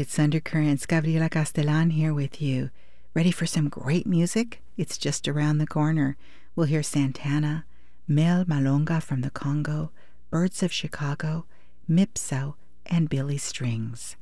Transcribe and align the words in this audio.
it's 0.00 0.18
Undercurrents. 0.18 0.86
Gabriela 0.86 1.28
Castellan 1.28 1.90
here 1.90 2.12
with 2.12 2.42
you. 2.42 2.70
Ready 3.14 3.30
for 3.30 3.46
some 3.46 3.68
great 3.68 4.06
music? 4.06 4.62
It's 4.76 4.98
just 4.98 5.28
around 5.28 5.58
the 5.58 5.66
corner. 5.66 6.16
We'll 6.54 6.66
hear 6.66 6.82
Santana, 6.82 7.64
Mel 8.06 8.44
Malonga 8.44 9.02
from 9.02 9.20
the 9.22 9.30
Congo, 9.30 9.90
Birds 10.30 10.62
of 10.62 10.72
Chicago, 10.72 11.46
Mipso, 11.88 12.54
and 12.84 13.08
Billy 13.08 13.38
Strings. 13.38 14.16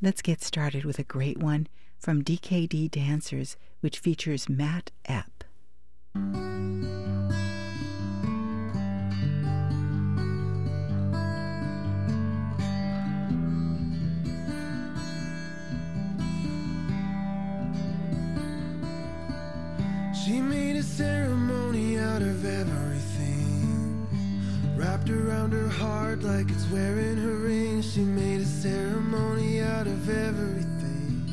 Let's 0.00 0.22
get 0.22 0.42
started 0.42 0.84
with 0.84 0.98
a 0.98 1.04
great 1.04 1.38
one 1.38 1.66
from 1.98 2.22
DKD 2.22 2.90
Dancers, 2.90 3.56
which 3.80 3.98
features 3.98 4.48
Matt 4.48 4.90
Epp. 5.08 6.95
Her 25.52 25.68
heart 25.68 26.22
like 26.22 26.50
it's 26.50 26.66
wearing 26.70 27.16
her 27.18 27.36
ring. 27.36 27.82
She 27.82 28.00
made 28.00 28.40
a 28.40 28.44
ceremony 28.44 29.60
out 29.60 29.86
of 29.86 30.08
everything. 30.08 31.24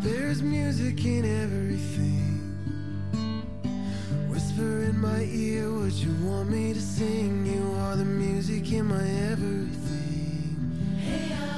There's 0.00 0.42
music 0.42 1.04
in 1.04 1.24
everything. 1.42 2.40
Whisper 4.28 4.84
in 4.84 4.98
my 4.98 5.22
ear 5.22 5.72
what 5.72 5.92
you 5.92 6.12
want 6.26 6.50
me 6.50 6.72
to 6.72 6.80
sing. 6.80 7.46
You 7.46 7.74
are 7.80 7.96
the 7.96 8.04
music 8.04 8.72
in 8.72 8.86
my 8.86 9.06
everything. 9.30 9.78
hey 10.98 11.52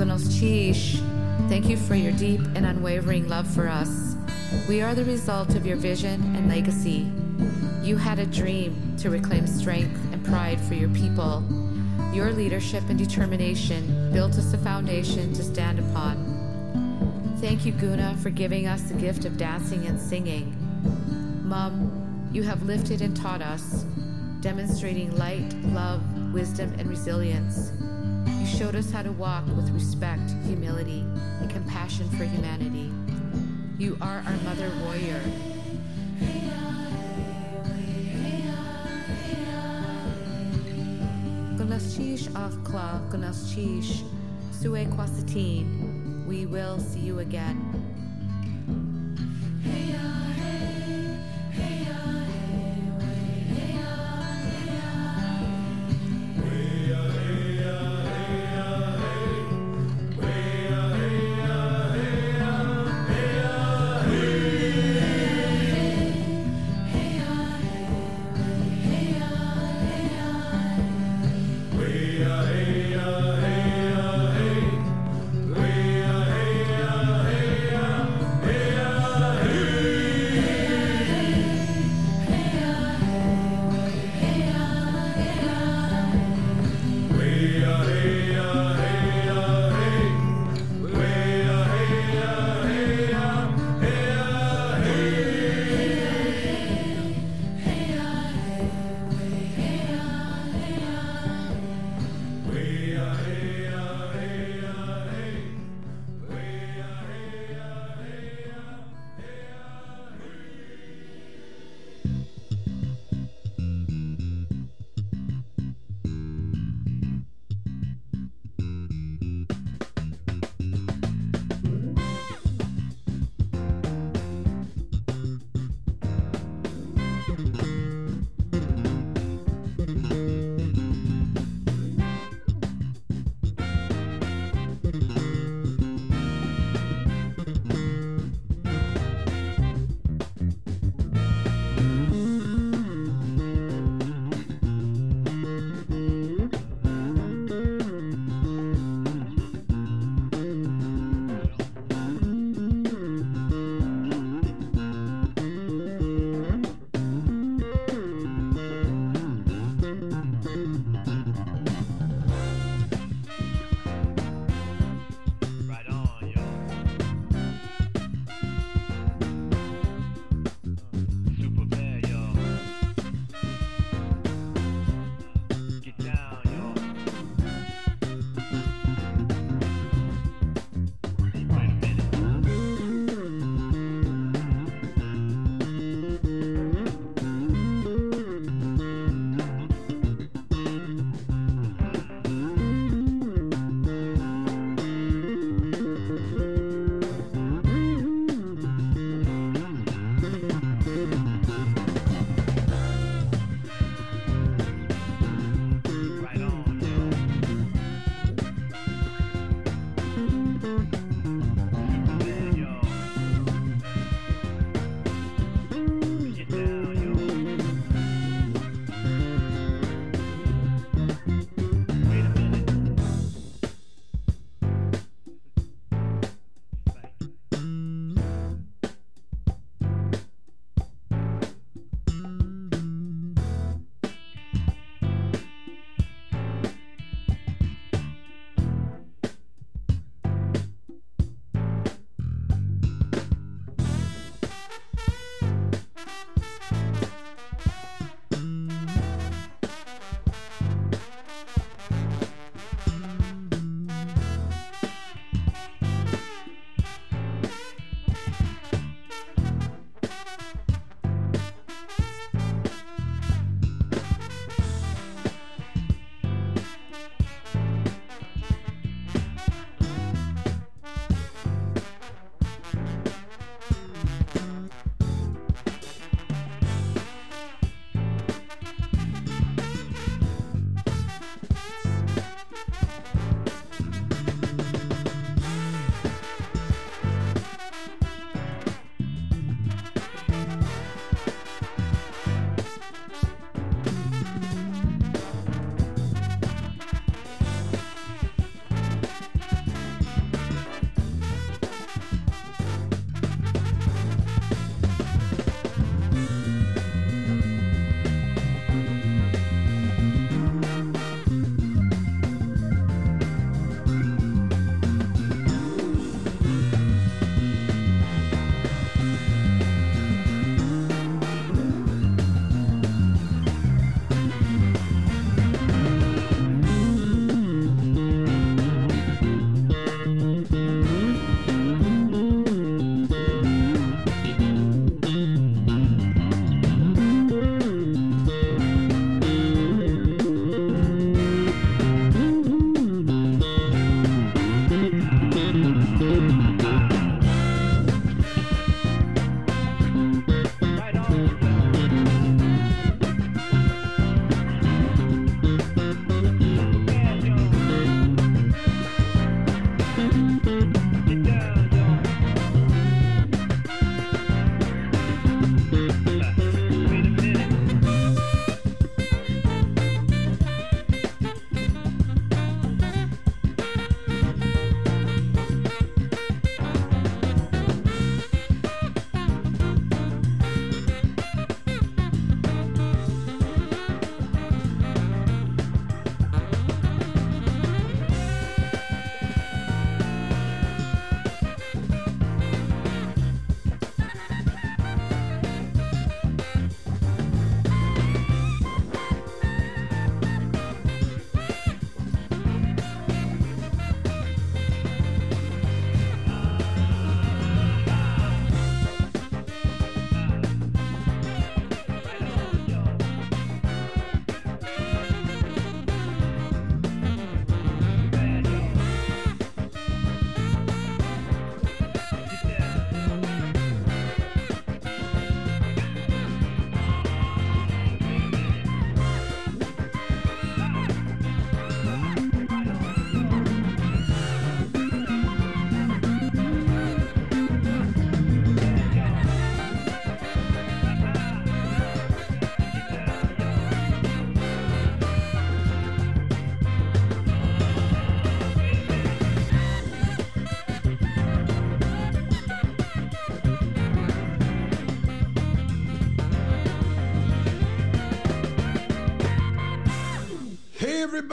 Gonoschish, 0.00 0.98
thank 1.50 1.68
you 1.68 1.76
for 1.76 1.94
your 1.94 2.12
deep 2.12 2.40
and 2.54 2.64
unwavering 2.64 3.28
love 3.28 3.46
for 3.46 3.68
us. 3.68 4.16
We 4.66 4.80
are 4.80 4.94
the 4.94 5.04
result 5.04 5.54
of 5.56 5.66
your 5.66 5.76
vision 5.76 6.34
and 6.34 6.48
legacy. 6.48 7.12
You 7.86 7.98
had 7.98 8.18
a 8.18 8.24
dream 8.24 8.96
to 8.96 9.10
reclaim 9.10 9.46
strength 9.46 10.00
and 10.10 10.24
pride 10.24 10.58
for 10.58 10.72
your 10.72 10.88
people. 10.88 11.44
Your 12.14 12.32
leadership 12.32 12.82
and 12.88 12.98
determination 12.98 14.10
built 14.10 14.38
us 14.38 14.54
a 14.54 14.56
foundation 14.56 15.34
to 15.34 15.44
stand 15.44 15.78
upon. 15.78 17.36
Thank 17.42 17.66
you, 17.66 17.72
Guna, 17.72 18.16
for 18.22 18.30
giving 18.30 18.68
us 18.68 18.80
the 18.84 18.94
gift 18.94 19.26
of 19.26 19.36
dancing 19.36 19.84
and 19.84 20.00
singing. 20.00 20.56
Mum, 21.46 22.30
you 22.32 22.42
have 22.42 22.62
lifted 22.62 23.02
and 23.02 23.14
taught 23.14 23.42
us, 23.42 23.84
demonstrating 24.40 25.14
light, 25.18 25.54
love, 25.74 26.00
wisdom, 26.32 26.74
and 26.78 26.88
resilience. 26.88 27.72
Showed 28.58 28.76
us 28.76 28.90
how 28.90 29.02
to 29.02 29.12
walk 29.12 29.46
with 29.46 29.70
respect, 29.70 30.30
humility, 30.44 31.00
and 31.40 31.48
compassion 31.48 32.08
for 32.10 32.24
humanity. 32.24 32.92
You 33.78 33.96
are 34.00 34.22
our 34.26 34.36
mother 34.44 34.70
warrior. 34.84 35.22
We 46.26 46.46
will 46.46 46.78
see 46.78 47.00
you 47.00 47.18
again. 47.18 47.79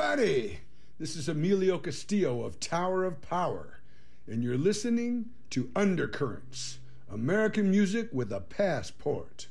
Everybody. 0.10 0.60
This 1.00 1.18
is 1.18 1.28
Emilio 1.28 1.78
Castillo 1.78 2.46
of 2.46 2.62
Tower 2.62 3.04
of 3.04 3.22
Power, 3.22 3.82
and 4.26 4.42
you're 4.42 4.58
listening 4.58 5.26
to 5.50 5.70
Undercurrents, 5.76 6.80
American 7.12 7.70
music 7.70 8.08
with 8.14 8.32
a 8.32 8.40
passport. 8.40 9.50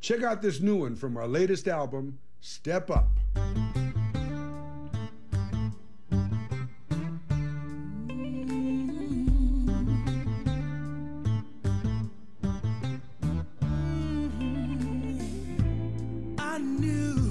Check 0.00 0.22
out 0.22 0.40
this 0.40 0.60
new 0.60 0.76
one 0.76 0.94
from 0.94 1.16
our 1.16 1.26
latest 1.26 1.66
album, 1.66 2.20
Step 2.40 2.90
Up. 2.90 3.08
I 16.38 16.58
knew 16.58 17.27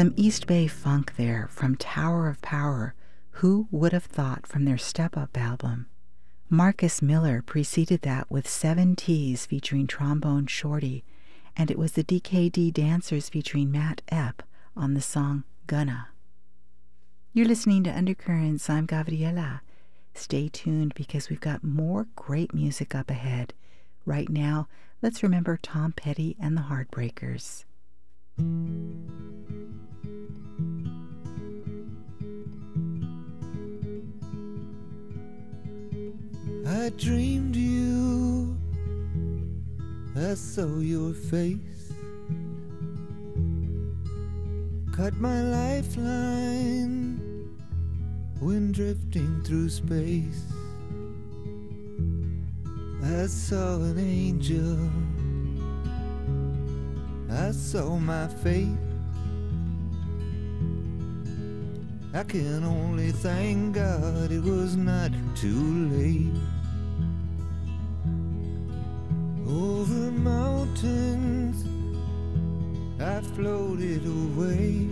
Some 0.00 0.14
East 0.16 0.46
Bay 0.46 0.66
funk 0.66 1.16
there 1.16 1.46
from 1.50 1.76
Tower 1.76 2.26
of 2.30 2.40
Power. 2.40 2.94
Who 3.32 3.68
would 3.70 3.92
have 3.92 4.06
thought 4.06 4.46
from 4.46 4.64
their 4.64 4.78
Step 4.78 5.14
Up 5.14 5.36
album? 5.36 5.88
Marcus 6.48 7.02
Miller 7.02 7.42
preceded 7.42 8.00
that 8.00 8.30
with 8.30 8.48
Seven 8.48 8.96
T's 8.96 9.44
featuring 9.44 9.86
Trombone 9.86 10.46
Shorty, 10.46 11.04
and 11.54 11.70
it 11.70 11.76
was 11.78 11.92
the 11.92 12.02
DKD 12.02 12.72
Dancers 12.72 13.28
featuring 13.28 13.70
Matt 13.70 14.00
Epp 14.10 14.36
on 14.74 14.94
the 14.94 15.02
song 15.02 15.44
Gunna. 15.66 16.08
You're 17.34 17.44
listening 17.44 17.84
to 17.84 17.94
Undercurrents. 17.94 18.70
I'm 18.70 18.86
Gabriela. 18.86 19.60
Stay 20.14 20.48
tuned 20.48 20.94
because 20.94 21.28
we've 21.28 21.40
got 21.40 21.62
more 21.62 22.06
great 22.16 22.54
music 22.54 22.94
up 22.94 23.10
ahead. 23.10 23.52
Right 24.06 24.30
now, 24.30 24.66
let's 25.02 25.22
remember 25.22 25.58
Tom 25.58 25.92
Petty 25.92 26.38
and 26.40 26.56
the 26.56 26.62
Heartbreakers. 26.62 27.66
I 36.66 36.88
dreamed 36.96 37.56
you. 37.56 38.56
I 40.16 40.34
saw 40.34 40.78
your 40.78 41.12
face. 41.12 41.92
Cut 44.92 45.14
my 45.14 45.42
lifeline 45.42 47.18
when 48.40 48.72
drifting 48.72 49.42
through 49.42 49.68
space. 49.68 50.44
I 53.02 53.26
saw 53.26 53.76
an 53.76 53.98
angel. 53.98 54.78
I 57.40 57.52
saw 57.52 57.96
my 57.96 58.28
fate. 58.42 58.76
I 62.12 62.22
can 62.22 62.64
only 62.64 63.12
thank 63.12 63.76
God 63.76 64.30
it 64.30 64.42
was 64.42 64.76
not 64.76 65.10
too 65.34 65.88
late. 65.88 66.36
Over 69.48 70.10
mountains, 70.10 71.64
I 73.00 73.22
floated 73.34 74.04
away. 74.04 74.86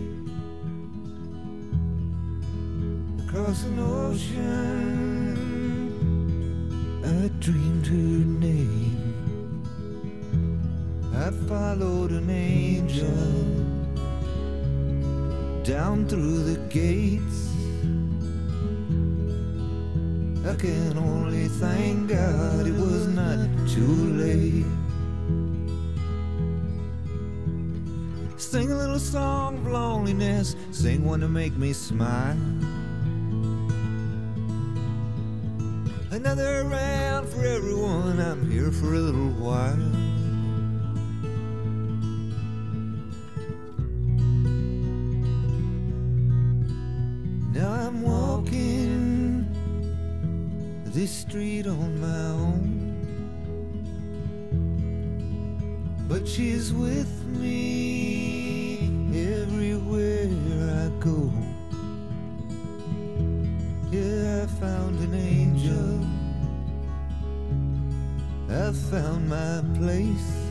Across 3.27 3.65
an 3.65 3.79
ocean, 3.79 5.37
I 7.05 7.29
dreamed 7.41 7.87
her 7.87 8.25
name. 8.47 9.08
I 11.29 11.31
followed 11.47 12.11
an 12.11 12.31
angel 12.31 13.07
down 15.63 16.09
through 16.09 16.43
the 16.45 16.57
gates. 16.71 17.51
I 20.49 20.55
can 20.55 20.97
only 20.97 21.49
thank 21.49 22.09
God 22.09 22.67
it 22.67 22.73
was 22.73 23.09
not 23.09 23.47
too 23.69 23.95
late. 24.17 24.65
Sing 28.39 28.73
a 28.73 28.75
little 28.75 28.99
song 28.99 29.59
of 29.59 29.67
loneliness, 29.67 30.57
sing 30.71 31.05
one 31.05 31.21
to 31.21 31.29
make 31.29 31.55
me 31.59 31.75
smile. 31.75 32.39
Another 36.11 36.65
round 36.65 37.29
for 37.29 37.45
everyone, 37.45 38.19
I'm 38.19 38.51
here 38.51 38.73
for 38.73 38.95
a 38.95 38.99
little 38.99 39.33
while. 39.33 40.08
Street 51.29 51.67
on 51.67 52.01
my 52.01 52.27
own. 52.43 52.65
But 56.09 56.27
she's 56.27 56.73
with 56.73 57.13
me 57.27 58.89
everywhere 59.13 60.31
I 60.85 60.89
go. 61.05 61.31
Yeah, 63.91 64.45
I 64.45 64.47
found 64.59 65.01
an 65.01 65.15
angel. 65.15 66.01
I 68.49 68.73
found 68.91 69.29
my 69.29 69.63
place. 69.79 70.48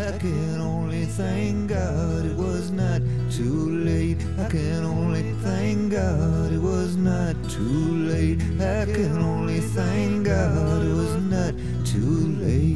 I 0.00 0.16
can 0.16 0.60
only 0.62 1.04
thank 1.04 1.68
God 1.68 2.24
it 2.24 2.34
was 2.34 2.70
not 2.70 3.02
too 3.30 3.84
late. 3.84 4.16
I 4.38 4.48
can 4.48 4.82
only 4.82 5.34
thank 5.42 5.92
God 5.92 6.50
it 6.50 6.58
was 6.58 6.96
not 6.96 7.36
too 7.50 8.08
late. 8.08 8.40
I 8.58 8.86
can 8.86 9.18
only 9.18 9.60
thank 9.60 10.24
God 10.24 10.82
it 10.82 10.94
was 10.94 11.16
not 11.16 11.52
too 11.84 12.34
late. 12.40 12.69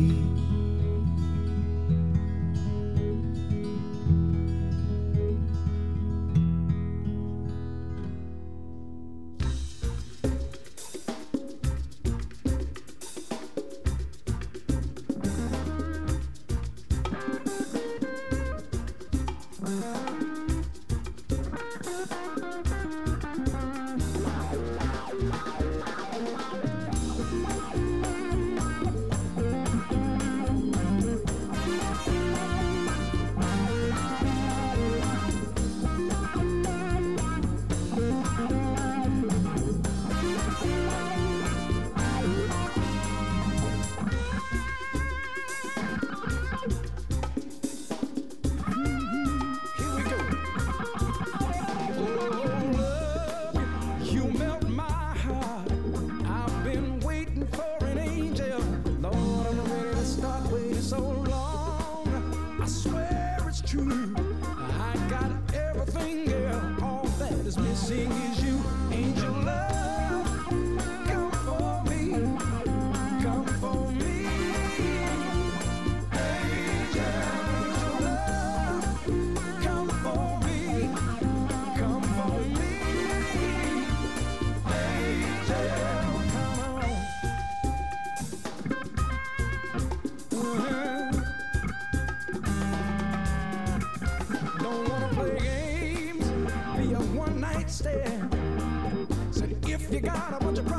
You 99.95 100.01
got 100.01 100.43
a 100.43 100.45
bunch 100.45 100.59
of 100.59 100.74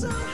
so 0.00 0.29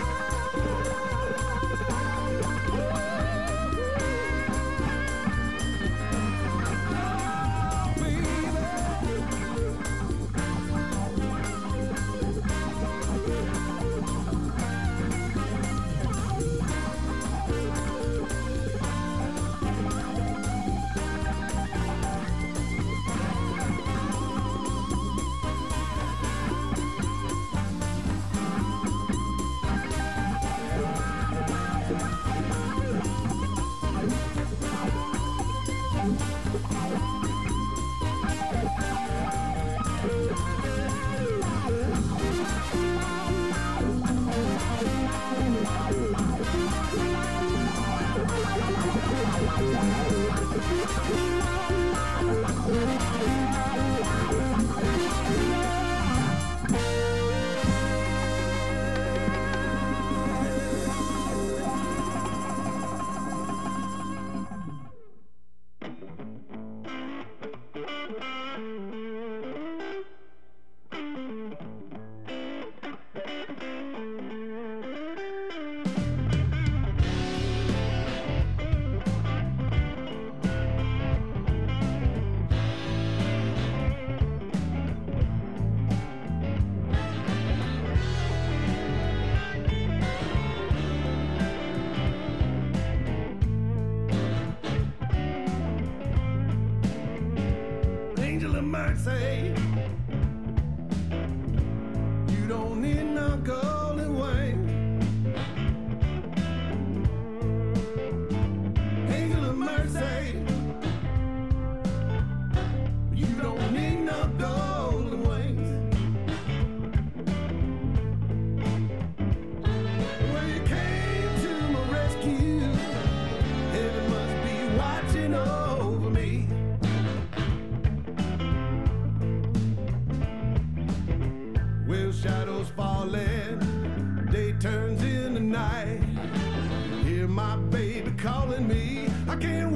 I 139.37 139.39
can't 139.39 139.76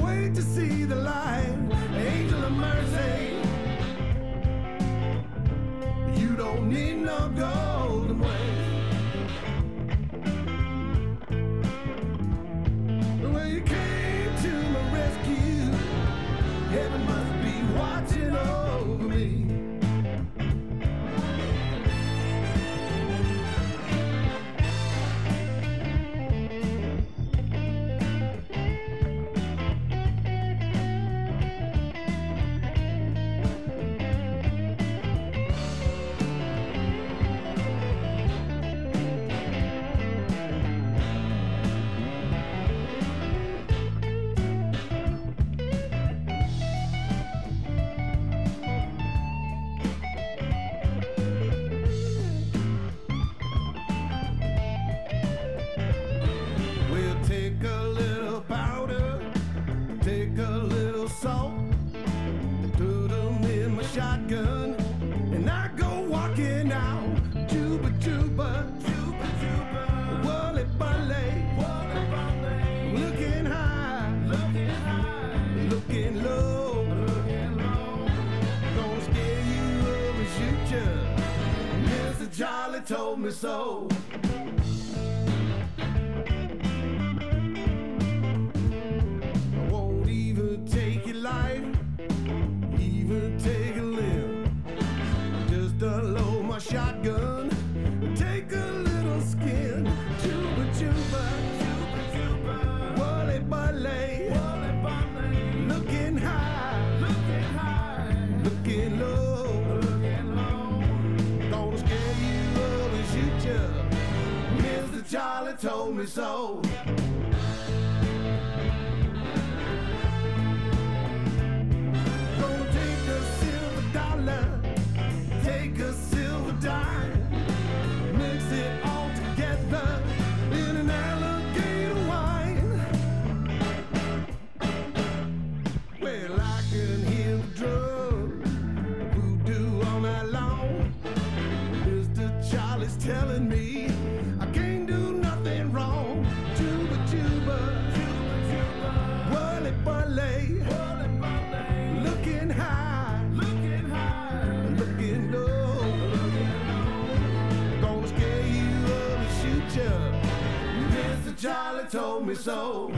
told 161.88 162.26
me 162.26 162.34
so. 162.34 162.92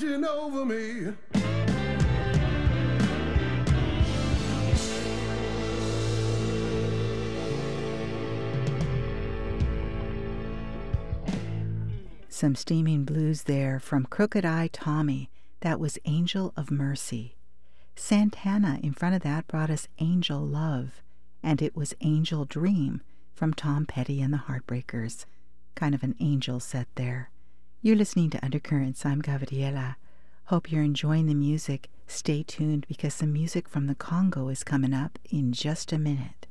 Watching 0.00 0.24
over 0.24 0.64
me. 0.64 1.12
Some 12.28 12.54
steaming 12.54 13.04
blues 13.04 13.44
there 13.44 13.80
from 13.80 14.04
Crooked 14.04 14.44
Eye 14.44 14.70
Tommy. 14.72 15.30
That 15.60 15.80
was 15.80 15.98
Angel 16.04 16.52
of 16.56 16.70
Mercy. 16.70 17.34
Santana 17.96 18.78
in 18.80 18.92
front 18.92 19.16
of 19.16 19.22
that 19.22 19.48
brought 19.48 19.70
us 19.70 19.88
Angel 19.98 20.40
Love, 20.40 21.02
and 21.42 21.60
it 21.60 21.74
was 21.74 21.94
Angel 22.00 22.44
Dream 22.44 23.02
from 23.34 23.52
Tom 23.52 23.86
Petty 23.86 24.22
and 24.22 24.32
the 24.32 24.44
Heartbreakers. 24.46 25.24
Kind 25.74 25.96
of 25.96 26.04
an 26.04 26.14
angel 26.20 26.60
set 26.60 26.86
there. 26.94 27.30
You're 27.80 27.94
listening 27.94 28.30
to 28.30 28.44
Undercurrents. 28.44 29.06
I'm 29.06 29.20
Gabriela. 29.20 29.98
Hope 30.46 30.72
you're 30.72 30.82
enjoying 30.82 31.26
the 31.26 31.34
music. 31.34 31.88
Stay 32.08 32.42
tuned 32.42 32.84
because 32.88 33.14
some 33.14 33.32
music 33.32 33.68
from 33.68 33.86
the 33.86 33.94
Congo 33.94 34.48
is 34.48 34.64
coming 34.64 34.92
up 34.92 35.16
in 35.30 35.52
just 35.52 35.92
a 35.92 35.98
minute. 35.98 36.48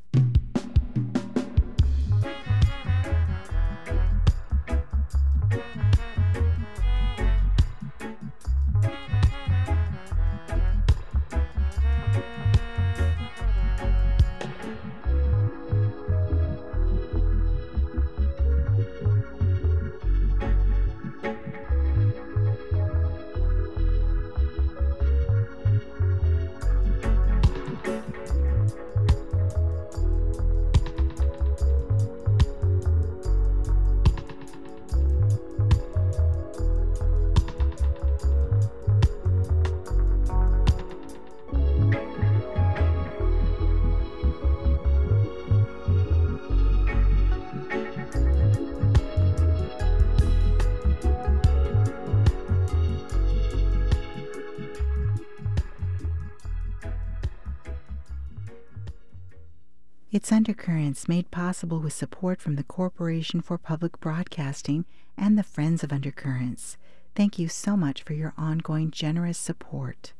It's 60.17 60.31
Undercurrents, 60.31 61.07
made 61.07 61.29
possible 61.29 61.79
with 61.79 61.93
support 61.93 62.41
from 62.41 62.55
the 62.55 62.63
Corporation 62.63 63.39
for 63.39 63.59
Public 63.59 63.99
Broadcasting 63.99 64.85
and 65.15 65.37
the 65.37 65.43
Friends 65.43 65.83
of 65.83 65.93
Undercurrents. 65.93 66.75
Thank 67.13 67.37
you 67.37 67.47
so 67.47 67.77
much 67.77 68.01
for 68.01 68.13
your 68.13 68.33
ongoing 68.35 68.89
generous 68.89 69.37
support. 69.37 70.13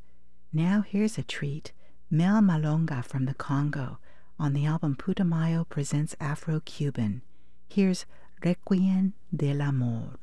Now 0.54 0.84
here's 0.88 1.18
a 1.18 1.24
treat 1.24 1.72
Mel 2.12 2.42
Malonga 2.42 3.04
from 3.04 3.26
the 3.26 3.34
Congo 3.34 3.98
on 4.38 4.54
the 4.54 4.68
album 4.68 4.96
Putumayo 4.96 5.68
presents 5.68 6.16
Afro 6.20 6.60
Cuban. 6.60 7.24
Here's 7.68 8.06
Requiem 8.46 9.16
del 9.36 9.64
Amor. 9.64 10.20